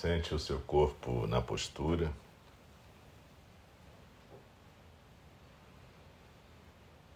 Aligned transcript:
Sente 0.00 0.34
o 0.34 0.38
seu 0.38 0.58
corpo 0.60 1.26
na 1.26 1.42
postura. 1.42 2.10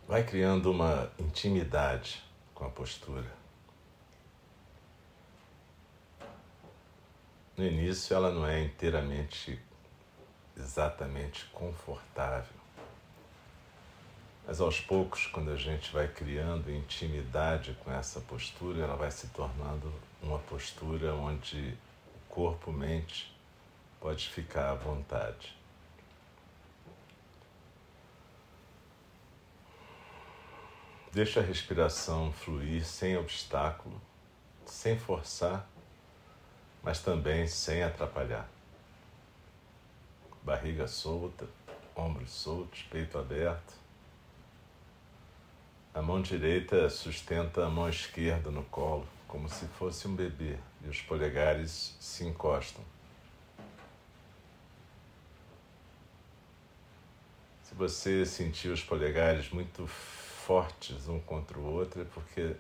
Vai 0.07 0.23
criando 0.23 0.71
uma 0.71 1.11
intimidade 1.19 2.23
com 2.55 2.67
a 2.67 2.69
postura. 2.69 3.33
No 7.57 7.65
início, 7.65 8.15
ela 8.15 8.31
não 8.31 8.47
é 8.47 8.63
inteiramente, 8.63 9.59
exatamente 10.55 11.47
confortável. 11.55 12.53
Mas 14.47 14.61
aos 14.61 14.79
poucos, 14.79 15.27
quando 15.29 15.53
a 15.53 15.57
gente 15.57 15.91
vai 15.91 16.07
criando 16.07 16.71
intimidade 16.71 17.75
com 17.83 17.91
essa 17.91 18.21
postura, 18.21 18.83
ela 18.83 18.95
vai 18.95 19.11
se 19.11 19.29
tornando 19.29 19.91
uma 20.23 20.39
postura 20.41 21.15
onde 21.15 21.75
corpo, 22.35 22.73
mente 22.73 23.35
pode 24.01 24.29
ficar 24.29 24.71
à 24.71 24.75
vontade. 24.75 25.57
Deixa 31.13 31.41
a 31.41 31.43
respiração 31.43 32.33
fluir 32.33 32.85
sem 32.85 33.17
obstáculo, 33.17 34.01
sem 34.67 34.99
forçar, 34.99 35.67
mas 36.83 37.01
também 37.01 37.47
sem 37.47 37.83
atrapalhar. 37.83 38.49
Barriga 40.43 40.89
solta, 40.89 41.49
ombros 41.97 42.33
soltos, 42.33 42.83
peito 42.91 43.17
aberto 43.17 43.85
a 45.95 46.03
mão 46.03 46.21
direita 46.21 46.91
sustenta 46.91 47.65
a 47.65 47.71
mão 47.71 47.89
esquerda 47.89 48.51
no 48.51 48.65
colo, 48.65 49.07
como 49.29 49.49
se 49.49 49.65
fosse 49.79 50.09
um 50.09 50.17
bebê, 50.17 50.59
e 50.85 50.89
os 50.89 51.01
polegares 51.01 51.97
se 51.99 52.25
encostam. 52.25 52.85
Se 57.63 57.75
você 57.75 58.25
sentir 58.27 58.69
os 58.69 58.83
polegares 58.83 59.51
muito 59.51 59.87
fortes 59.87 61.09
um 61.09 61.19
contra 61.19 61.59
o 61.59 61.65
outro, 61.65 62.03
é 62.03 62.05
porque 62.05 62.55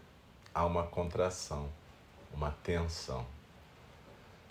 há 0.55 0.65
uma 0.65 0.85
contração, 0.85 1.71
uma 2.33 2.51
tensão. 2.63 3.27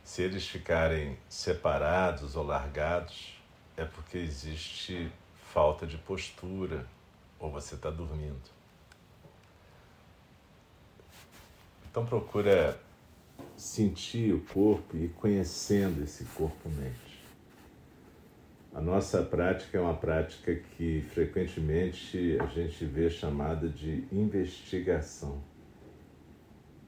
Se 0.03 0.21
eles 0.21 0.47
ficarem 0.47 1.17
separados 1.27 2.35
ou 2.35 2.45
largados, 2.45 3.41
é 3.75 3.85
porque 3.85 4.17
existe 4.17 5.11
falta 5.51 5.87
de 5.87 5.97
postura 5.97 6.85
ou 7.39 7.51
você 7.51 7.75
está 7.75 7.89
dormindo. 7.89 8.51
Então 11.89 12.05
procura 12.05 12.79
sentir 13.63 14.33
o 14.33 14.41
corpo 14.41 14.97
e 14.97 15.07
conhecendo 15.07 16.03
esse 16.03 16.25
corpo-mente. 16.25 17.23
A 18.73 18.81
nossa 18.81 19.23
prática 19.23 19.77
é 19.77 19.81
uma 19.81 19.93
prática 19.93 20.53
que 20.53 21.01
frequentemente 21.13 22.37
a 22.41 22.45
gente 22.47 22.83
vê 22.83 23.09
chamada 23.09 23.69
de 23.69 24.05
investigação. 24.11 25.41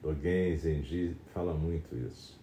Dogen 0.02 0.54
Zenji 0.54 1.16
fala 1.32 1.54
muito 1.54 1.96
isso. 1.96 2.38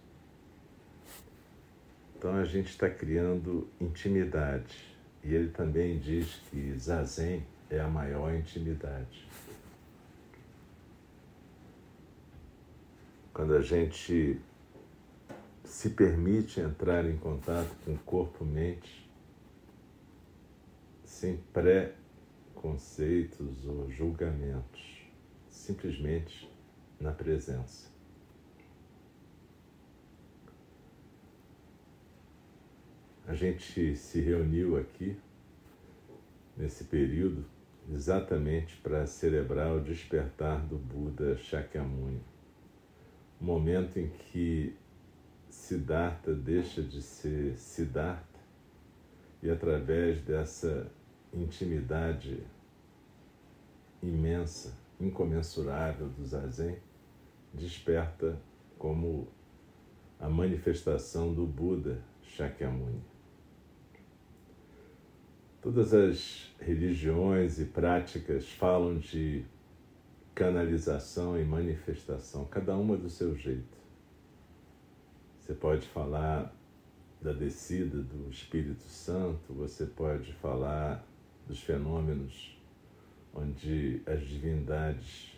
Então 2.16 2.34
a 2.34 2.44
gente 2.44 2.70
está 2.70 2.90
criando 2.90 3.68
intimidade. 3.80 4.76
E 5.22 5.32
ele 5.32 5.50
também 5.50 5.98
diz 5.98 6.40
que 6.50 6.76
Zazen 6.76 7.46
é 7.70 7.78
a 7.78 7.88
maior 7.88 8.34
intimidade. 8.34 9.28
Quando 13.34 13.54
a 13.56 13.60
gente 13.60 14.40
se 15.64 15.90
permite 15.90 16.60
entrar 16.60 17.04
em 17.04 17.16
contato 17.16 17.74
com 17.84 17.96
corpo-mente, 17.98 19.10
sem 21.04 21.38
pré-conceitos 21.52 23.66
ou 23.66 23.90
julgamentos, 23.90 25.02
simplesmente 25.48 26.48
na 27.00 27.10
presença. 27.10 27.92
A 33.26 33.34
gente 33.34 33.96
se 33.96 34.20
reuniu 34.20 34.76
aqui 34.76 35.18
nesse 36.56 36.84
período 36.84 37.44
exatamente 37.92 38.76
para 38.76 39.08
celebrar 39.08 39.76
o 39.76 39.80
despertar 39.80 40.64
do 40.64 40.78
Buda 40.78 41.36
Shakyamuni 41.36 42.22
momento 43.44 43.98
em 43.98 44.08
que 44.08 44.74
Siddhartha 45.50 46.34
deixa 46.34 46.82
de 46.82 47.02
ser 47.02 47.56
Siddhartha 47.56 48.40
e 49.42 49.50
através 49.50 50.20
dessa 50.22 50.90
intimidade 51.32 52.42
imensa, 54.02 54.74
incomensurável 54.98 56.08
do 56.08 56.24
Zazen, 56.24 56.78
desperta 57.52 58.40
como 58.78 59.28
a 60.18 60.28
manifestação 60.28 61.34
do 61.34 61.46
Buda 61.46 62.00
Shakyamuni. 62.22 63.02
Todas 65.60 65.92
as 65.92 66.54
religiões 66.58 67.60
e 67.60 67.66
práticas 67.66 68.48
falam 68.48 68.98
de 68.98 69.44
canalização 70.34 71.38
e 71.40 71.44
manifestação, 71.44 72.44
cada 72.46 72.76
uma 72.76 72.96
do 72.96 73.08
seu 73.08 73.36
jeito. 73.36 73.78
Você 75.38 75.54
pode 75.54 75.86
falar 75.88 76.54
da 77.20 77.32
descida 77.32 77.98
do 77.98 78.28
Espírito 78.30 78.82
Santo, 78.82 79.52
você 79.54 79.86
pode 79.86 80.32
falar 80.34 81.06
dos 81.46 81.60
fenômenos 81.60 82.58
onde 83.32 84.02
as 84.06 84.22
divindades 84.22 85.34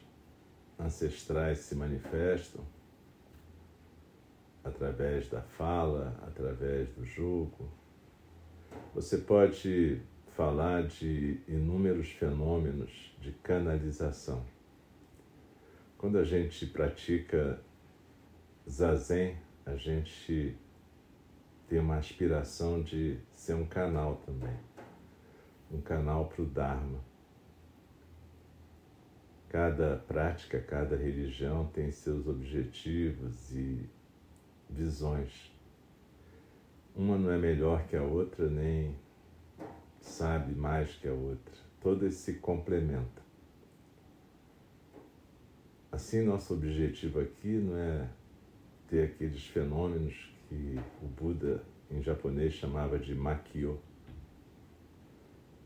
ancestrais 0.79 1.59
se 1.59 1.75
manifestam 1.75 2.65
através 4.63 5.29
da 5.29 5.41
fala, 5.41 6.19
através 6.27 6.89
do 6.91 7.05
jogo. 7.05 7.71
Você 8.95 9.19
pode 9.19 10.01
falar 10.37 10.87
de 10.87 11.41
inúmeros 11.49 12.11
fenômenos 12.11 13.17
de 13.21 13.33
canalização. 13.33 14.45
Quando 16.07 16.19
a 16.19 16.25
gente 16.25 16.65
pratica 16.67 17.61
zazen, 18.71 19.37
a 19.67 19.75
gente 19.75 20.57
tem 21.69 21.81
uma 21.81 21.97
aspiração 21.97 22.81
de 22.81 23.19
ser 23.33 23.55
um 23.55 23.67
canal 23.67 24.15
também, 24.25 24.57
um 25.69 25.81
canal 25.81 26.29
para 26.29 26.43
o 26.43 26.47
Dharma. 26.47 27.01
Cada 29.49 29.97
prática, 29.97 30.61
cada 30.61 30.95
religião 30.95 31.67
tem 31.75 31.91
seus 31.91 32.29
objetivos 32.29 33.51
e 33.51 33.85
visões. 34.71 35.53
Uma 36.95 37.19
não 37.19 37.33
é 37.33 37.37
melhor 37.37 37.85
que 37.89 37.97
a 37.97 38.05
outra, 38.05 38.49
nem 38.49 38.95
sabe 40.01 40.55
mais 40.55 40.89
que 40.95 41.09
a 41.09 41.13
outra. 41.13 41.55
Todas 41.81 42.15
se 42.15 42.35
complementam. 42.35 43.26
Assim, 45.97 46.21
nosso 46.21 46.53
objetivo 46.53 47.21
aqui 47.21 47.49
não 47.49 47.75
é 47.75 48.07
ter 48.87 49.05
aqueles 49.05 49.47
fenômenos 49.47 50.31
que 50.47 50.79
o 51.03 51.07
Buda 51.07 51.65
em 51.91 52.03
japonês 52.03 52.53
chamava 52.53 52.99
de 52.99 53.15
makyo, 53.15 53.81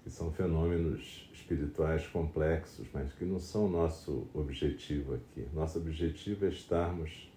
que 0.04 0.08
são 0.08 0.30
fenômenos 0.30 1.28
espirituais 1.34 2.06
complexos, 2.06 2.86
mas 2.94 3.12
que 3.12 3.24
não 3.24 3.40
são 3.40 3.68
nosso 3.68 4.28
objetivo 4.32 5.14
aqui. 5.14 5.48
Nosso 5.52 5.78
objetivo 5.78 6.46
é 6.46 6.50
estarmos 6.50 7.28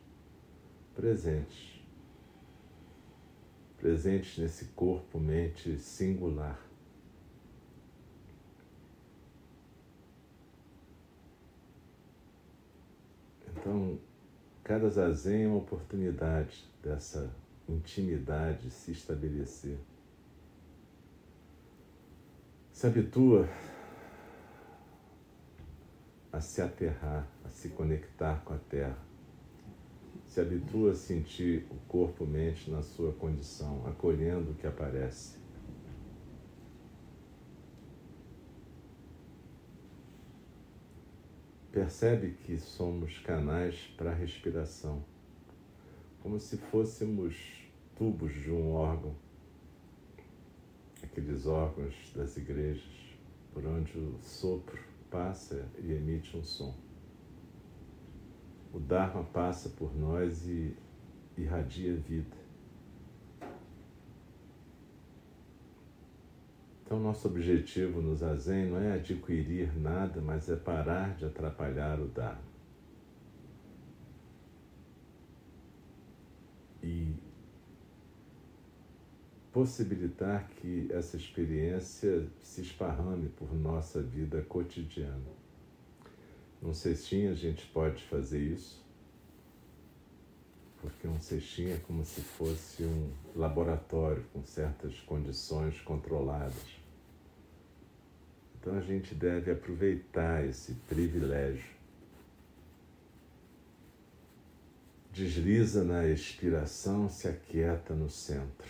presentes, 0.96 1.82
presentes 3.80 4.38
nesse 4.38 4.66
corpo-mente 4.66 5.80
singular. 5.80 6.63
Então, 13.74 13.98
cada 14.64 14.88
zazen 14.88 15.46
é 15.46 15.48
uma 15.48 15.58
oportunidade 15.58 16.64
dessa 16.84 17.34
intimidade 17.68 18.70
se 18.70 18.92
estabelecer. 18.92 19.80
Se 22.72 22.86
habitua 22.86 23.50
a 26.32 26.40
se 26.40 26.62
aterrar, 26.62 27.28
a 27.44 27.50
se 27.50 27.70
conectar 27.70 28.44
com 28.46 28.54
a 28.54 28.60
terra. 28.70 29.00
Se 30.28 30.40
habitua 30.40 30.92
a 30.92 30.96
sentir 30.96 31.66
o 31.72 31.76
corpo-mente 31.88 32.70
na 32.70 32.84
sua 32.84 33.12
condição, 33.14 33.88
acolhendo 33.88 34.52
o 34.52 34.56
que 34.56 34.68
aparece. 34.68 35.43
Percebe 41.74 42.36
que 42.46 42.60
somos 42.60 43.18
canais 43.18 43.76
para 43.98 44.12
a 44.12 44.14
respiração, 44.14 45.04
como 46.22 46.40
se 46.40 46.56
fôssemos 46.56 47.36
tubos 47.98 48.32
de 48.32 48.52
um 48.52 48.74
órgão, 48.74 49.16
aqueles 51.02 51.48
órgãos 51.48 51.96
das 52.16 52.38
igrejas, 52.38 53.18
por 53.52 53.66
onde 53.66 53.98
o 53.98 54.20
sopro 54.22 54.80
passa 55.10 55.68
e 55.80 55.92
emite 55.94 56.38
um 56.38 56.44
som. 56.44 56.76
O 58.72 58.80
Dharma 58.80 59.24
passa 59.24 59.70
por 59.70 59.96
nós 59.96 60.46
e 60.46 60.78
irradia 61.36 61.96
vida. 61.96 62.43
Então, 66.94 67.02
nosso 67.02 67.28
objetivo 67.28 68.04
no 68.04 68.16
Zazen 68.16 68.68
não 68.68 68.78
é 68.78 68.94
adquirir 68.94 69.76
nada, 69.80 70.22
mas 70.22 70.48
é 70.48 70.56
parar 70.56 71.16
de 71.16 71.26
atrapalhar 71.26 72.00
o 72.00 72.08
Dharma. 72.08 72.44
E 76.84 77.16
possibilitar 79.52 80.48
que 80.50 80.88
essa 80.92 81.18
experiência 81.18 82.28
se 82.44 82.62
esparrame 82.62 83.30
por 83.30 83.52
nossa 83.56 84.00
vida 84.00 84.44
cotidiana. 84.44 85.18
Num 86.62 86.76
cestinho 86.76 87.32
a 87.32 87.36
gente 87.36 87.66
pode 87.70 88.04
fazer 88.04 88.40
isso, 88.40 88.86
porque 90.80 91.08
um 91.08 91.20
cestinho 91.20 91.74
é 91.74 91.78
como 91.78 92.06
se 92.06 92.22
fosse 92.22 92.84
um 92.84 93.10
laboratório 93.36 94.24
com 94.32 94.46
certas 94.46 95.00
condições 95.00 95.82
controladas. 95.82 96.83
Então 98.64 98.78
a 98.78 98.80
gente 98.80 99.14
deve 99.14 99.52
aproveitar 99.52 100.46
esse 100.46 100.74
privilégio. 100.88 101.70
Desliza 105.12 105.84
na 105.84 106.08
expiração, 106.08 107.10
se 107.10 107.28
aquieta 107.28 107.94
no 107.94 108.10
centro 108.10 108.66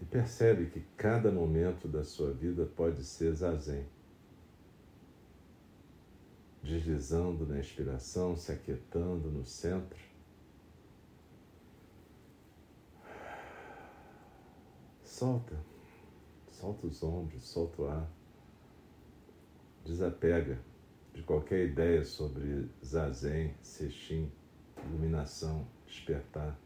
e 0.00 0.04
percebe 0.06 0.64
que 0.64 0.80
cada 0.96 1.30
momento 1.30 1.86
da 1.86 2.02
sua 2.02 2.32
vida 2.32 2.64
pode 2.64 3.04
ser 3.04 3.34
zazen. 3.34 3.84
Deslizando 6.62 7.46
na 7.46 7.60
expiração, 7.60 8.34
se 8.34 8.50
aquietando 8.50 9.30
no 9.30 9.44
centro. 9.44 10.02
Solta, 15.04 15.54
solta 16.50 16.86
os 16.86 17.02
ombros, 17.02 17.42
solta 17.42 17.82
o 17.82 17.88
ar. 17.88 18.21
Desapega 19.84 20.58
de 21.12 21.22
qualquer 21.22 21.66
ideia 21.66 22.04
sobre 22.04 22.68
zazen, 22.84 23.54
sexim, 23.62 24.30
iluminação, 24.86 25.66
despertar. 25.86 26.56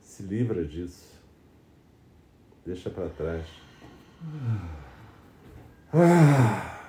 Se 0.00 0.22
livra 0.22 0.64
disso. 0.64 1.20
Deixa 2.64 2.90
para 2.90 3.08
trás. 3.08 3.46
Ah. 5.94 6.81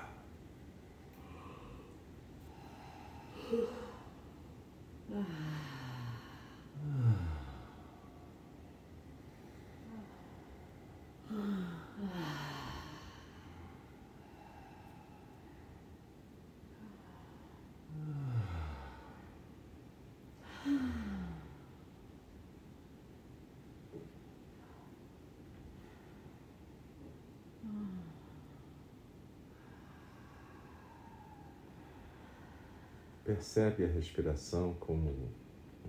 Percebe 33.34 33.84
a 33.84 33.88
respiração 33.88 34.76
como 34.76 35.10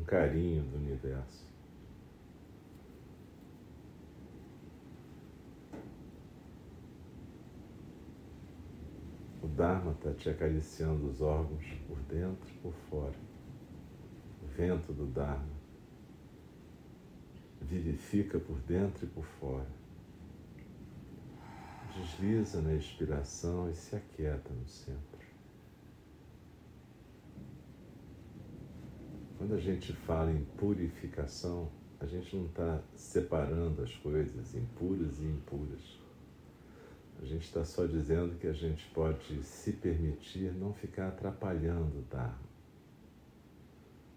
um 0.00 0.02
carinho 0.05 0.62
do 0.62 0.79
universo. 0.79 1.44
O 9.43 9.46
Dharma 9.46 9.93
está 9.93 10.14
te 10.14 10.31
acariciando 10.31 11.06
os 11.06 11.20
órgãos 11.20 11.67
por 11.87 11.99
dentro 12.05 12.49
e 12.49 12.58
por 12.61 12.73
fora. 12.88 13.19
O 14.43 14.47
vento 14.47 14.90
do 14.94 15.05
Dharma 15.05 15.52
vivifica 17.61 18.38
por 18.38 18.58
dentro 18.61 19.05
e 19.05 19.08
por 19.08 19.25
fora. 19.38 19.69
Desliza 21.94 22.62
na 22.62 22.73
expiração 22.73 23.70
e 23.70 23.75
se 23.75 23.94
aquieta 23.94 24.50
no 24.50 24.67
centro. 24.67 25.13
Quando 29.44 29.56
a 29.56 29.61
gente 29.61 29.93
fala 29.93 30.32
em 30.32 30.43
purificação, 30.56 31.70
a 32.00 32.06
gente 32.06 32.35
não 32.35 32.46
está 32.46 32.82
separando 32.94 33.82
as 33.82 33.94
coisas 33.96 34.55
em 34.55 34.64
puras 34.64 35.19
e 35.19 35.25
impuras. 35.25 36.00
A 37.20 37.26
gente 37.26 37.44
está 37.44 37.62
só 37.62 37.85
dizendo 37.85 38.38
que 38.38 38.46
a 38.46 38.55
gente 38.55 38.88
pode 38.94 39.43
se 39.43 39.75
permitir 39.75 40.50
não 40.55 40.73
ficar 40.73 41.08
atrapalhando 41.08 41.99
o 41.99 42.02
Dharma. 42.11 42.41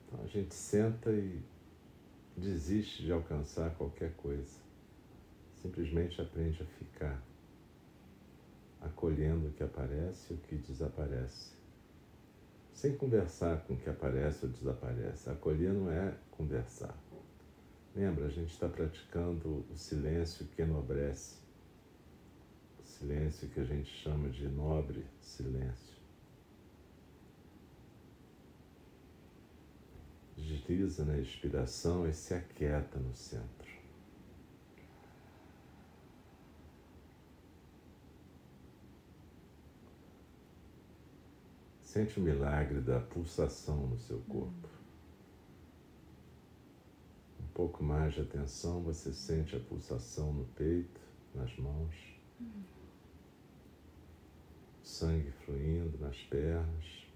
Então 0.06 0.24
a 0.24 0.28
gente 0.28 0.56
senta 0.56 1.12
e 1.12 1.42
desiste 2.38 3.04
de 3.04 3.12
alcançar 3.12 3.72
qualquer 3.72 4.14
coisa. 4.14 4.62
Simplesmente 5.62 6.22
aprende 6.22 6.64
a 6.64 6.66
ficar, 6.66 7.22
acolhendo 8.80 9.50
o 9.50 9.52
que 9.52 9.62
aparece 9.62 10.32
e 10.32 10.38
o 10.38 10.40
que 10.40 10.56
desaparece 10.56 11.57
sem 12.78 12.96
conversar 12.96 13.64
com 13.64 13.74
o 13.74 13.78
que 13.78 13.90
aparece 13.90 14.46
ou 14.46 14.52
desaparece. 14.52 15.28
Acolher 15.32 15.74
não 15.74 15.90
é 15.90 16.14
conversar. 16.30 16.96
Lembra, 17.96 18.28
a 18.28 18.30
gente 18.30 18.54
está 18.54 18.70
praticando 18.70 19.66
o 19.72 19.76
silêncio 19.76 20.46
que 20.46 20.62
enobrece, 20.62 21.38
o 22.80 22.86
silêncio 22.86 23.50
que 23.50 23.60
a 23.60 23.64
gente 23.64 23.90
chama 23.90 24.30
de 24.30 24.48
nobre 24.48 25.04
silêncio. 25.20 25.98
Desliza 30.38 31.04
na 31.04 31.18
expiração 31.18 32.08
e 32.08 32.14
se 32.14 32.36
aquieta 32.36 33.00
no 33.00 33.16
centro. 33.16 33.57
Sente 41.98 42.20
o 42.20 42.22
milagre 42.22 42.80
da 42.80 43.00
pulsação 43.00 43.88
no 43.88 43.98
seu 43.98 44.20
corpo. 44.30 44.70
Um 47.42 47.48
pouco 47.56 47.84
mais 47.84 48.14
de 48.14 48.22
atenção, 48.22 48.84
você 48.84 49.12
sente 49.12 49.56
a 49.56 49.60
pulsação 49.60 50.32
no 50.32 50.46
peito, 50.46 51.02
nas 51.34 51.58
mãos. 51.58 51.96
Sangue 54.84 55.32
fluindo 55.44 55.98
nas 55.98 56.16
pernas. 56.18 57.08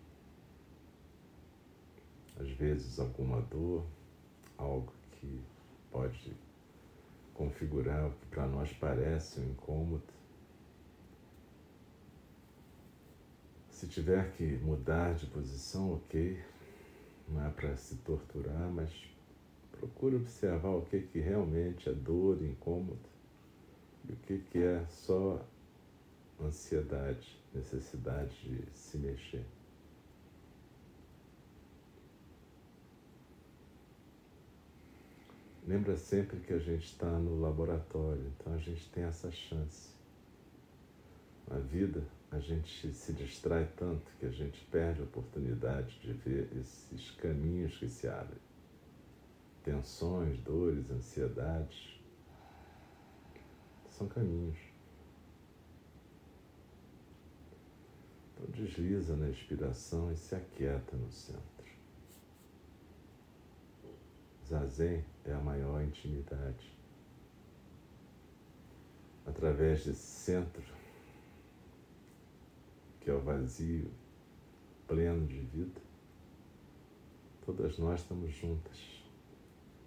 Às 2.40 2.50
vezes 2.50 2.98
alguma 2.98 3.40
dor, 3.40 3.86
algo 4.58 4.92
que 5.12 5.44
pode 5.92 6.34
configurar 7.36 8.08
o 8.08 8.14
que 8.14 8.26
para 8.32 8.48
nós 8.48 8.74
parece 8.74 9.42
um 9.42 9.52
incômodo. 9.52 10.02
Se 13.82 13.88
tiver 13.88 14.32
que 14.34 14.44
mudar 14.60 15.16
de 15.16 15.26
posição, 15.26 15.96
ok. 15.96 16.40
Não 17.28 17.44
é 17.44 17.50
para 17.50 17.76
se 17.76 17.96
torturar, 17.96 18.70
mas 18.70 18.92
procure 19.72 20.18
observar 20.18 20.70
o 20.70 20.86
que, 20.86 21.02
que 21.02 21.18
realmente 21.18 21.90
é 21.90 21.92
dor, 21.92 22.40
incômodo 22.44 23.10
e 24.08 24.12
o 24.14 24.16
que, 24.18 24.38
que 24.52 24.60
é 24.60 24.86
só 24.88 25.44
ansiedade, 26.40 27.36
necessidade 27.56 28.36
de 28.44 28.72
se 28.72 29.00
mexer. 29.00 29.44
Lembra 35.66 35.98
sempre 35.98 36.40
que 36.42 36.54
a 36.54 36.60
gente 36.60 36.86
está 36.86 37.10
no 37.18 37.42
laboratório, 37.42 38.32
então 38.38 38.54
a 38.54 38.60
gente 38.60 38.88
tem 38.92 39.06
essa 39.06 39.32
chance. 39.32 39.90
A 41.50 41.58
vida 41.58 42.06
a 42.32 42.40
gente 42.40 42.94
se 42.94 43.12
distrai 43.12 43.70
tanto 43.76 44.10
que 44.18 44.26
a 44.26 44.32
gente 44.32 44.64
perde 44.72 45.02
a 45.02 45.04
oportunidade 45.04 46.00
de 46.00 46.14
ver 46.14 46.50
esses 46.58 47.12
caminhos 47.12 47.78
que 47.78 47.90
se 47.90 48.08
abrem. 48.08 48.40
Tensões, 49.64 50.40
dores, 50.40 50.90
ansiedades. 50.90 52.00
São 53.90 54.08
caminhos. 54.08 54.58
Então 58.34 58.50
desliza 58.52 59.16
na 59.18 59.30
expiração 59.30 60.10
e 60.12 60.16
se 60.16 60.34
aquieta 60.34 60.96
no 60.96 61.12
centro. 61.12 61.42
Zazen 64.48 65.04
é 65.26 65.34
a 65.34 65.40
maior 65.40 65.84
intimidade. 65.84 66.72
Através 69.26 69.86
desse 69.86 70.02
centro, 70.02 70.81
que 73.02 73.10
é 73.10 73.14
o 73.14 73.20
vazio 73.20 73.92
pleno 74.88 75.28
de 75.28 75.40
vida, 75.40 75.82
todas 77.46 77.78
nós 77.78 78.00
estamos 78.00 78.34
juntas 78.34 79.04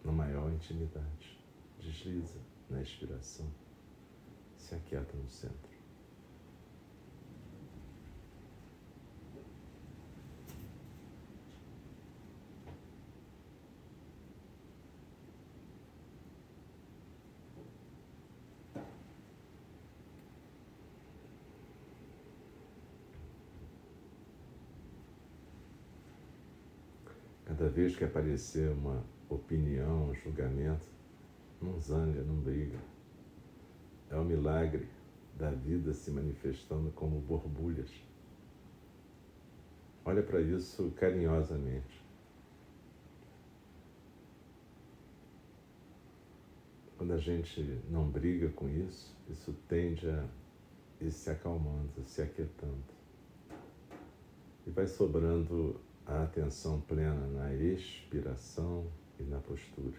na 0.04 0.12
maior 0.12 0.50
intimidade. 0.52 1.38
Desliza 1.80 2.38
na 2.68 2.82
expiração, 2.82 3.46
se 4.56 4.74
aquieta 4.74 5.16
no 5.16 5.28
centro. 5.28 5.73
Cada 27.64 27.76
vez 27.76 27.96
que 27.96 28.04
aparecer 28.04 28.70
uma 28.72 29.02
opinião, 29.26 30.10
um 30.10 30.14
julgamento, 30.14 30.84
não 31.62 31.80
zanga, 31.80 32.22
não 32.22 32.34
briga. 32.34 32.78
É 34.10 34.16
o 34.16 34.22
milagre 34.22 34.86
da 35.38 35.50
vida 35.50 35.94
se 35.94 36.10
manifestando 36.10 36.90
como 36.90 37.20
borbulhas. 37.20 37.90
Olha 40.04 40.22
para 40.22 40.42
isso 40.42 40.90
carinhosamente. 40.90 42.04
Quando 46.98 47.14
a 47.14 47.18
gente 47.18 47.80
não 47.88 48.06
briga 48.10 48.50
com 48.50 48.68
isso, 48.68 49.16
isso 49.26 49.56
tende 49.66 50.06
a 50.10 50.28
ir 51.00 51.10
se 51.10 51.30
acalmando, 51.30 51.88
se 52.04 52.20
aquietando. 52.20 52.84
E 54.66 54.70
vai 54.70 54.86
sobrando 54.86 55.80
a 56.06 56.22
atenção 56.22 56.80
plena 56.82 57.26
na 57.26 57.54
expiração 57.54 58.86
e 59.18 59.22
na 59.22 59.38
postura. 59.38 59.96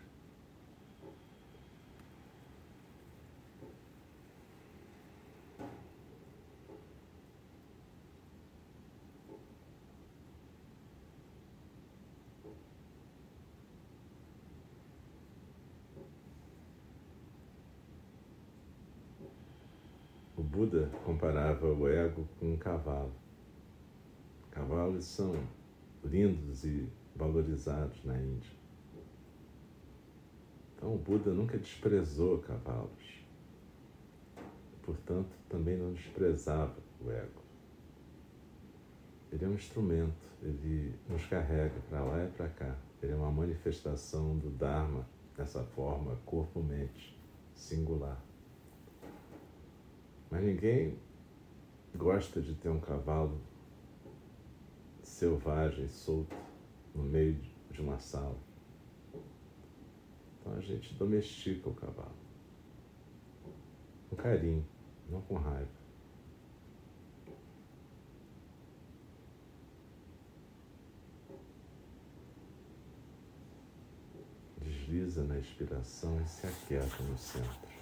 O 20.37 20.43
Buda 20.43 20.89
comparava 21.03 21.65
o 21.65 21.87
ego 21.87 22.27
com 22.39 22.53
um 22.53 22.57
cavalo. 22.57 23.11
Cavalos 24.51 25.05
são 25.05 25.35
lindos 26.05 26.63
e 26.63 26.87
valorizados 27.15 28.03
na 28.03 28.17
Índia. 28.17 28.51
Então 30.75 30.93
o 30.93 30.97
Buda 30.97 31.31
nunca 31.31 31.57
desprezou 31.57 32.39
cavalos. 32.39 33.23
Portanto, 34.83 35.35
também 35.49 35.77
não 35.77 35.93
desprezava 35.93 36.75
o 37.03 37.09
ego. 37.09 37.41
Ele 39.31 39.45
é 39.45 39.47
um 39.47 39.55
instrumento, 39.55 40.13
ele 40.41 40.93
nos 41.09 41.25
carrega 41.25 41.73
para 41.89 42.03
lá 42.03 42.23
e 42.23 42.27
para 42.29 42.47
cá. 42.49 42.75
Ele 43.01 43.13
é 43.13 43.15
uma 43.15 43.31
manifestação 43.31 44.37
do 44.37 44.49
Dharma 44.49 45.07
dessa 45.35 45.63
forma 45.63 46.15
corpo-mente, 46.25 47.17
singular. 47.55 48.23
Mas 50.29 50.43
ninguém 50.43 50.97
gosta 51.95 52.41
de 52.41 52.53
ter 52.55 52.69
um 52.69 52.79
cavalo 52.79 53.39
selvagem, 55.15 55.87
solto, 55.87 56.35
no 56.93 57.01
meio 57.03 57.39
de 57.71 57.79
uma 57.79 57.97
sala. 57.97 58.37
Então 60.39 60.53
a 60.53 60.59
gente 60.59 60.93
domestica 60.95 61.69
o 61.69 61.73
cavalo. 61.73 62.11
Com 64.09 64.15
carinho, 64.17 64.65
não 65.09 65.21
com 65.21 65.35
raiva. 65.35 65.69
Desliza 74.61 75.23
na 75.23 75.39
expiração 75.39 76.21
e 76.21 76.27
se 76.27 76.45
aquieta 76.45 77.03
no 77.03 77.17
centro. 77.17 77.75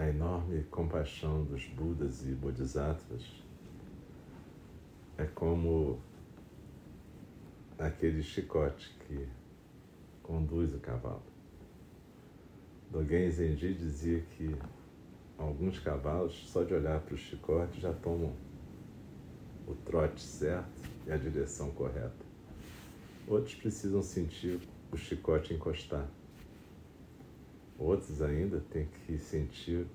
a 0.00 0.08
enorme 0.08 0.59
compaixão 0.70 1.44
dos 1.44 1.64
Budas 1.66 2.22
e 2.24 2.34
Bodhisattvas 2.34 3.24
é 5.18 5.24
como 5.26 5.98
aquele 7.78 8.22
chicote 8.22 8.94
que 9.00 9.26
conduz 10.22 10.74
o 10.74 10.78
cavalo. 10.78 11.22
Dogen 12.90 13.30
Zenji 13.30 13.74
dizia 13.74 14.20
que 14.36 14.54
alguns 15.36 15.78
cavalos, 15.78 16.48
só 16.48 16.62
de 16.62 16.74
olhar 16.74 17.00
para 17.00 17.14
o 17.14 17.18
chicote, 17.18 17.80
já 17.80 17.92
tomam 17.92 18.32
o 19.66 19.74
trote 19.74 20.20
certo 20.20 20.88
e 21.06 21.12
a 21.12 21.16
direção 21.16 21.70
correta. 21.72 22.30
Outros 23.26 23.54
precisam 23.54 24.02
sentir 24.02 24.60
o 24.90 24.96
chicote 24.96 25.54
encostar. 25.54 26.08
Outros 27.78 28.20
ainda 28.20 28.60
têm 28.70 28.88
que 29.06 29.16
sentir 29.18 29.86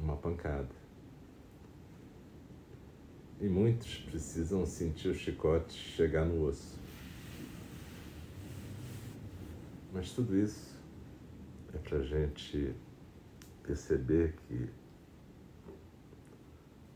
uma 0.00 0.16
pancada. 0.16 0.68
E 3.40 3.48
muitos 3.48 3.98
precisam 3.98 4.66
sentir 4.66 5.08
o 5.08 5.14
chicote 5.14 5.72
chegar 5.72 6.24
no 6.26 6.46
osso. 6.46 6.78
Mas 9.92 10.12
tudo 10.12 10.36
isso 10.36 10.78
é 11.74 11.78
para 11.78 11.98
a 11.98 12.02
gente 12.02 12.74
perceber 13.62 14.34
que 14.46 14.68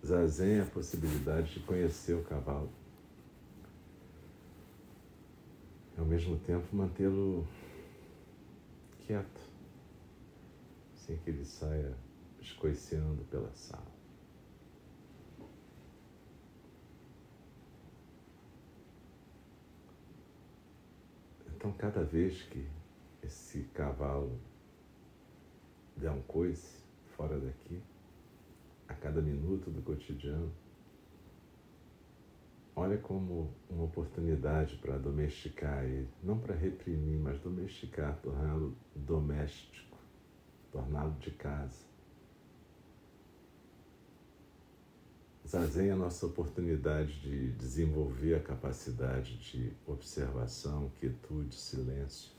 Zazen 0.04 0.58
é 0.58 0.60
a 0.60 0.66
possibilidade 0.66 1.54
de 1.54 1.60
conhecer 1.60 2.14
o 2.14 2.22
cavalo. 2.22 2.70
E 5.96 6.00
ao 6.00 6.06
mesmo 6.06 6.38
tempo 6.38 6.64
mantê-lo 6.76 7.46
quieto 9.06 9.40
sem 10.94 11.16
que 11.18 11.30
ele 11.30 11.44
saia 11.44 11.94
escoiciando 12.44 13.24
pela 13.24 13.52
sala. 13.54 13.94
Então, 21.56 21.72
cada 21.72 22.04
vez 22.04 22.42
que 22.42 22.68
esse 23.22 23.62
cavalo 23.74 24.38
der 25.96 26.10
um 26.10 26.20
coice 26.22 26.82
fora 27.16 27.38
daqui, 27.38 27.80
a 28.86 28.94
cada 28.94 29.22
minuto 29.22 29.70
do 29.70 29.80
cotidiano, 29.80 30.52
olha 32.76 32.98
como 32.98 33.50
uma 33.70 33.84
oportunidade 33.84 34.76
para 34.76 34.98
domesticar 34.98 35.84
ele, 35.84 36.08
não 36.22 36.38
para 36.38 36.54
reprimir, 36.54 37.18
mas 37.18 37.40
domesticar, 37.40 38.18
torná-lo 38.20 38.76
doméstico 38.94 39.84
torná-lo 40.74 41.12
de 41.20 41.30
casa. 41.30 41.93
Zazen 45.46 45.88
é 45.88 45.92
a 45.92 45.96
nossa 45.96 46.26
oportunidade 46.26 47.20
de 47.20 47.52
desenvolver 47.52 48.34
a 48.34 48.40
capacidade 48.40 49.36
de 49.38 49.72
observação, 49.86 50.90
quietude, 50.98 51.54
silêncio. 51.54 52.32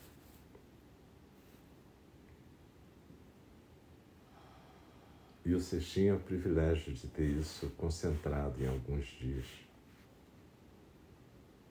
E 5.45 5.53
o 5.53 5.61
Sextim 5.61 6.05
é 6.05 6.13
o 6.13 6.19
privilégio 6.19 6.91
de 6.93 7.07
ter 7.07 7.29
isso 7.29 7.69
concentrado 7.77 8.63
em 8.63 8.67
alguns 8.67 9.05
dias. 9.05 9.45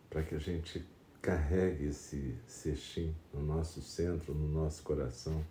Para 0.09 0.23
que 0.23 0.37
a 0.37 0.39
gente 0.39 0.87
carregue 1.21 1.87
esse 1.87 2.37
Sextim 2.47 3.13
no 3.33 3.43
nosso 3.43 3.83
centro, 3.83 4.33
no 4.33 4.47
nosso 4.47 4.83
coração 4.85 5.45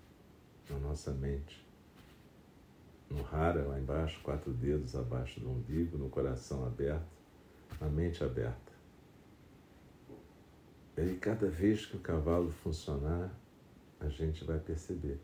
na 0.70 0.80
nossa 0.80 1.12
mente. 1.12 1.63
No 3.13 3.22
rara, 3.22 3.63
lá 3.63 3.79
embaixo, 3.79 4.20
quatro 4.24 4.51
dedos 4.51 4.96
abaixo 4.96 5.39
do 5.39 5.50
umbigo, 5.50 5.98
no 5.98 6.10
coração 6.10 6.65
aberto, 6.65 7.05
na 7.79 7.88
mente 7.88 8.24
aberta. 8.24 8.74
E 10.98 11.01
aí, 11.01 11.17
cada 11.17 11.48
vez 11.48 11.86
que 11.86 11.96
o 11.96 12.00
cavalo 12.00 12.50
funcionar, 12.50 13.32
a 14.00 14.10
gente 14.10 14.43
vai 14.43 14.58
perceber. 14.58 15.20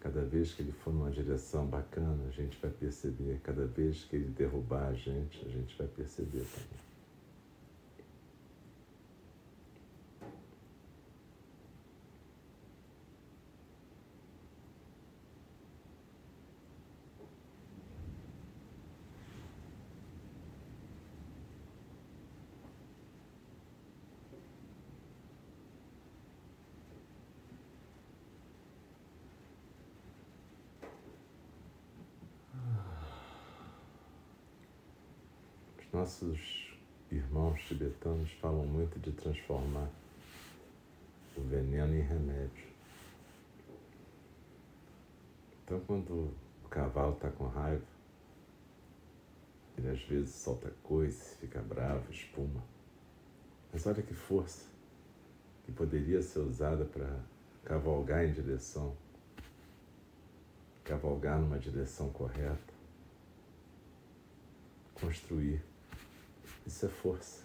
Cada 0.00 0.22
vez 0.22 0.52
que 0.52 0.62
ele 0.62 0.72
for 0.72 0.92
numa 0.92 1.10
direção 1.10 1.66
bacana, 1.66 2.24
a 2.28 2.30
gente 2.30 2.58
vai 2.60 2.70
perceber. 2.70 3.40
Cada 3.42 3.66
vez 3.66 4.04
que 4.04 4.16
ele 4.16 4.28
derrubar 4.28 4.88
a 4.88 4.94
gente, 4.94 5.44
a 5.46 5.48
gente 5.48 5.76
vai 5.76 5.86
perceber 5.86 6.44
também. 6.44 6.93
Nossos 36.04 36.70
irmãos 37.10 37.62
tibetanos 37.62 38.30
falam 38.32 38.66
muito 38.66 39.00
de 39.00 39.10
transformar 39.10 39.88
o 41.34 41.40
veneno 41.40 41.96
em 41.96 42.02
remédio. 42.02 42.66
Então, 45.64 45.80
quando 45.86 46.30
o 46.62 46.68
cavalo 46.68 47.14
está 47.14 47.30
com 47.30 47.46
raiva, 47.46 47.86
ele 49.78 49.88
às 49.88 50.02
vezes 50.02 50.34
solta 50.34 50.70
coice, 50.82 51.36
fica 51.36 51.62
bravo, 51.62 52.12
espuma. 52.12 52.62
Mas 53.72 53.86
olha 53.86 54.02
que 54.02 54.12
força 54.12 54.66
que 55.64 55.72
poderia 55.72 56.20
ser 56.20 56.40
usada 56.40 56.84
para 56.84 57.18
cavalgar 57.64 58.26
em 58.26 58.32
direção, 58.34 58.94
cavalgar 60.84 61.38
numa 61.38 61.58
direção 61.58 62.10
correta, 62.10 62.74
construir 64.92 65.62
isso 66.66 66.86
é 66.86 66.88
força. 66.88 67.42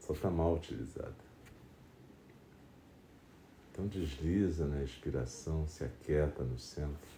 Só 0.00 0.12
está 0.12 0.30
mal 0.30 0.54
utilizada. 0.54 1.26
Então 3.70 3.86
desliza 3.86 4.66
na 4.66 4.82
expiração, 4.82 5.66
se 5.68 5.84
aquieta 5.84 6.42
no 6.42 6.58
centro. 6.58 7.16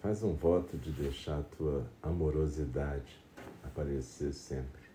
Faz 0.00 0.22
um 0.22 0.34
voto 0.34 0.76
de 0.78 0.90
deixar 0.92 1.40
a 1.40 1.42
tua 1.42 1.86
amorosidade 2.02 3.18
aparecer 3.62 4.32
sempre. 4.32 4.85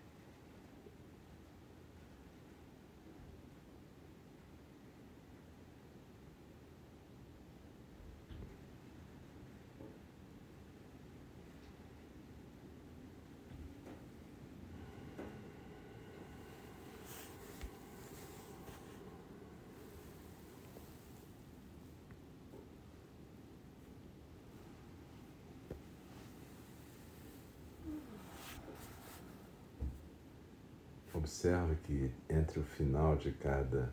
Observe 31.14 31.76
que 31.84 32.10
entre 32.28 32.58
o 32.58 32.62
final 32.62 33.16
de 33.16 33.32
cada 33.32 33.92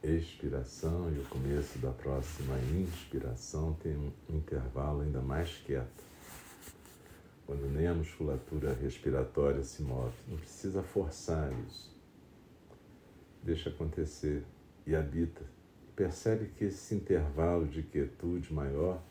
expiração 0.00 1.12
e 1.12 1.18
o 1.18 1.24
começo 1.24 1.76
da 1.80 1.90
próxima 1.90 2.56
inspiração 2.58 3.72
tem 3.74 3.96
um 3.96 4.12
intervalo 4.28 5.00
ainda 5.00 5.20
mais 5.20 5.56
quieto, 5.58 6.04
quando 7.44 7.68
nem 7.72 7.88
a 7.88 7.94
musculatura 7.94 8.72
respiratória 8.74 9.64
se 9.64 9.82
move. 9.82 10.14
Não 10.28 10.38
precisa 10.38 10.84
forçar 10.84 11.52
isso. 11.66 11.92
Deixa 13.42 13.68
acontecer 13.68 14.44
e 14.86 14.94
habita. 14.94 15.42
Percebe 15.96 16.46
que 16.56 16.66
esse 16.66 16.94
intervalo 16.94 17.66
de 17.66 17.82
quietude 17.82 18.52
maior 18.54 19.02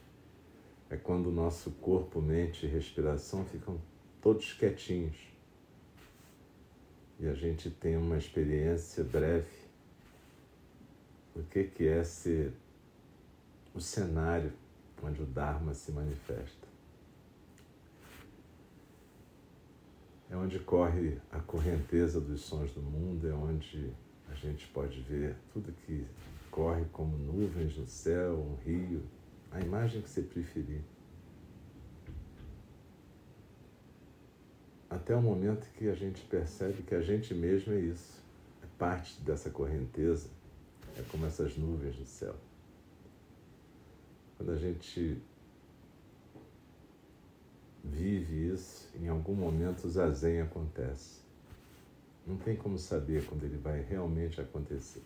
é 0.89 0.95
quando 0.95 1.27
o 1.27 1.33
nosso 1.33 1.69
corpo, 1.71 2.21
mente 2.21 2.65
e 2.65 2.69
respiração 2.69 3.43
ficam 3.45 3.77
todos 4.21 4.53
quietinhos 4.53 5.30
e 7.21 7.27
a 7.27 7.35
gente 7.35 7.69
tem 7.69 7.95
uma 7.95 8.17
experiência 8.17 9.03
breve 9.03 9.45
do 11.35 11.43
que, 11.43 11.65
que 11.65 11.87
é 11.87 12.03
ser 12.03 12.51
o 13.75 13.79
cenário 13.79 14.51
onde 15.03 15.21
o 15.21 15.25
Dharma 15.25 15.73
se 15.75 15.91
manifesta. 15.91 16.67
É 20.31 20.35
onde 20.35 20.57
corre 20.59 21.19
a 21.31 21.39
correnteza 21.39 22.19
dos 22.19 22.41
sons 22.41 22.71
do 22.71 22.81
mundo, 22.81 23.27
é 23.29 23.33
onde 23.33 23.93
a 24.27 24.33
gente 24.33 24.67
pode 24.69 24.99
ver 25.01 25.35
tudo 25.53 25.71
que 25.85 26.07
corre 26.49 26.85
como 26.91 27.17
nuvens 27.17 27.77
no 27.77 27.85
céu, 27.85 28.39
um 28.39 28.55
rio, 28.65 29.03
a 29.51 29.59
imagem 29.59 30.01
que 30.01 30.09
você 30.09 30.23
preferir. 30.23 30.81
Até 34.91 35.15
o 35.15 35.21
momento 35.21 35.65
que 35.77 35.87
a 35.87 35.95
gente 35.95 36.21
percebe 36.25 36.83
que 36.83 36.93
a 36.93 37.01
gente 37.01 37.33
mesmo 37.33 37.71
é 37.71 37.79
isso, 37.79 38.21
é 38.61 38.67
parte 38.77 39.21
dessa 39.21 39.49
correnteza, 39.49 40.27
é 40.97 41.01
como 41.03 41.25
essas 41.25 41.55
nuvens 41.55 41.97
no 41.97 42.05
céu. 42.05 42.35
Quando 44.35 44.51
a 44.51 44.57
gente 44.57 45.17
vive 47.81 48.49
isso, 48.53 48.89
em 48.99 49.07
algum 49.07 49.33
momento 49.33 49.85
o 49.85 49.89
zazen 49.89 50.41
acontece. 50.41 51.21
Não 52.27 52.35
tem 52.35 52.57
como 52.57 52.77
saber 52.77 53.25
quando 53.25 53.45
ele 53.45 53.57
vai 53.57 53.81
realmente 53.81 54.41
acontecer. 54.41 55.03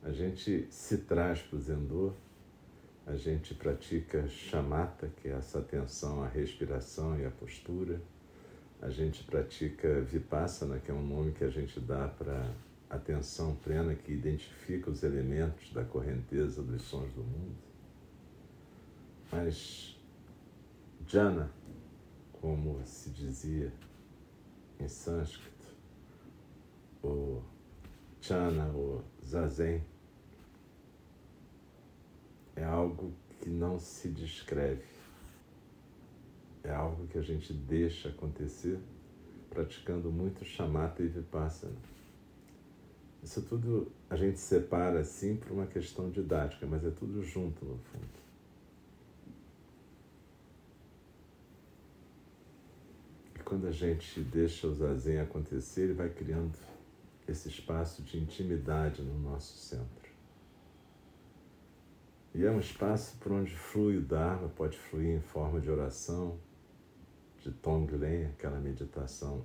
A 0.00 0.12
gente 0.12 0.68
se 0.70 0.98
traz 0.98 1.42
para 1.42 1.56
o 1.56 1.60
Zendô, 1.60 2.12
a 3.04 3.16
gente 3.16 3.52
pratica 3.52 4.28
chamata, 4.28 5.10
que 5.16 5.28
é 5.28 5.32
essa 5.32 5.58
atenção 5.58 6.22
à 6.22 6.28
respiração 6.28 7.18
e 7.18 7.26
à 7.26 7.30
postura 7.32 8.00
a 8.84 8.90
gente 8.90 9.24
pratica 9.24 10.02
Vipassana, 10.02 10.78
que 10.78 10.90
é 10.90 10.94
um 10.94 11.02
nome 11.02 11.32
que 11.32 11.42
a 11.42 11.48
gente 11.48 11.80
dá 11.80 12.06
para 12.06 12.52
atenção 12.90 13.56
plena 13.56 13.94
que 13.94 14.12
identifica 14.12 14.90
os 14.90 15.02
elementos 15.02 15.72
da 15.72 15.82
correnteza 15.82 16.62
dos 16.62 16.82
sons 16.82 17.10
do 17.14 17.22
mundo. 17.22 17.56
Mas 19.32 19.98
jhana, 21.06 21.50
como 22.30 22.78
se 22.84 23.08
dizia 23.08 23.72
em 24.78 24.86
sânscrito, 24.86 25.66
ou 27.02 27.42
chana, 28.20 28.70
ou 28.74 29.02
zazen, 29.24 29.82
é 32.54 32.62
algo 32.62 33.14
que 33.40 33.48
não 33.48 33.78
se 33.78 34.10
descreve 34.10 34.93
é 36.64 36.72
algo 36.74 37.06
que 37.06 37.18
a 37.18 37.22
gente 37.22 37.52
deixa 37.52 38.08
acontecer 38.08 38.78
praticando 39.50 40.10
muito 40.10 40.44
chamata 40.44 41.02
e 41.02 41.06
vipassana. 41.06 41.76
Isso 43.22 43.40
tudo 43.42 43.90
a 44.10 44.16
gente 44.16 44.38
separa 44.38 45.00
assim 45.00 45.36
por 45.36 45.52
uma 45.52 45.66
questão 45.66 46.10
didática, 46.10 46.66
mas 46.66 46.84
é 46.84 46.90
tudo 46.90 47.22
junto 47.22 47.64
no 47.64 47.78
fundo. 47.78 48.24
E 53.36 53.38
quando 53.44 53.66
a 53.66 53.72
gente 53.72 54.20
deixa 54.20 54.66
o 54.66 54.74
zazen 54.74 55.20
acontecer, 55.20 55.84
ele 55.84 55.94
vai 55.94 56.10
criando 56.10 56.58
esse 57.26 57.48
espaço 57.48 58.02
de 58.02 58.18
intimidade 58.18 59.02
no 59.02 59.18
nosso 59.18 59.56
centro. 59.56 60.04
E 62.34 62.44
é 62.44 62.50
um 62.50 62.58
espaço 62.58 63.16
por 63.20 63.32
onde 63.32 63.54
flui 63.54 63.96
o 63.96 64.02
Dharma, 64.02 64.48
pode 64.48 64.76
fluir 64.76 65.16
em 65.16 65.20
forma 65.20 65.60
de 65.60 65.70
oração, 65.70 66.36
de 67.44 67.50
Tonglen, 67.50 68.24
aquela 68.26 68.58
meditação 68.58 69.44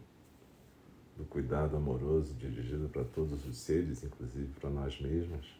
do 1.18 1.26
cuidado 1.26 1.76
amoroso 1.76 2.34
dirigido 2.34 2.88
para 2.88 3.04
todos 3.04 3.46
os 3.46 3.58
seres, 3.58 4.06
inclusive 4.06 4.48
para 4.58 4.70
nós 4.70 5.02
mesmos, 5.02 5.60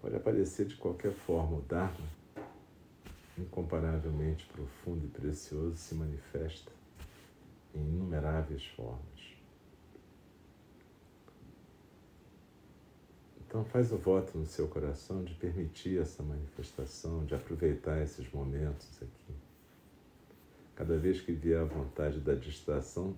pode 0.00 0.14
aparecer 0.14 0.66
de 0.66 0.76
qualquer 0.76 1.12
forma. 1.12 1.56
O 1.56 1.62
Dharma, 1.62 2.06
incomparavelmente 3.36 4.46
profundo 4.46 5.04
e 5.04 5.08
precioso, 5.08 5.76
se 5.76 5.96
manifesta 5.96 6.70
em 7.74 7.80
inumeráveis 7.80 8.64
formas. 8.76 9.34
Então 13.40 13.64
faz 13.64 13.90
o 13.90 13.96
voto 13.96 14.38
no 14.38 14.46
seu 14.46 14.68
coração 14.68 15.24
de 15.24 15.34
permitir 15.34 16.00
essa 16.00 16.22
manifestação, 16.22 17.24
de 17.24 17.34
aproveitar 17.34 18.00
esses 18.00 18.30
momentos 18.30 19.02
aqui. 19.02 19.45
Cada 20.76 20.96
vez 20.98 21.20
que 21.20 21.32
vier 21.32 21.58
a 21.58 21.64
vontade 21.64 22.20
da 22.20 22.34
distração, 22.34 23.16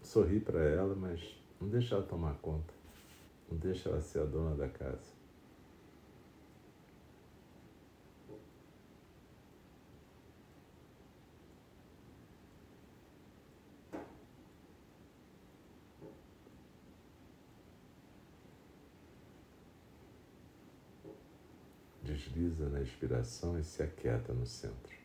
sorri 0.00 0.40
para 0.40 0.62
ela, 0.62 0.94
mas 0.94 1.36
não 1.60 1.68
deixa 1.68 1.96
ela 1.96 2.04
tomar 2.04 2.34
conta. 2.36 2.72
Não 3.50 3.58
deixa 3.58 3.88
ela 3.88 4.00
ser 4.00 4.20
a 4.20 4.24
dona 4.24 4.54
da 4.56 4.68
casa. 4.68 5.20
desliza 22.02 22.68
na 22.68 22.80
inspiração 22.80 23.58
e 23.58 23.62
se 23.62 23.82
aquieta 23.82 24.32
no 24.32 24.46
centro. 24.46 24.99